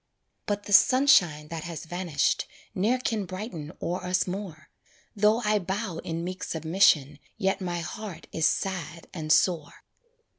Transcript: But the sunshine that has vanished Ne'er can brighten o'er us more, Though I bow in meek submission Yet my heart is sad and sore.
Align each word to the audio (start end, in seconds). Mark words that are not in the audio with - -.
But 0.47 0.63
the 0.63 0.73
sunshine 0.73 1.49
that 1.49 1.65
has 1.65 1.85
vanished 1.85 2.47
Ne'er 2.73 2.97
can 2.97 3.25
brighten 3.25 3.71
o'er 3.83 4.03
us 4.03 4.25
more, 4.25 4.71
Though 5.15 5.41
I 5.45 5.59
bow 5.59 5.99
in 5.99 6.23
meek 6.23 6.43
submission 6.43 7.19
Yet 7.37 7.61
my 7.61 7.81
heart 7.81 8.25
is 8.31 8.47
sad 8.47 9.05
and 9.13 9.31
sore. 9.31 9.83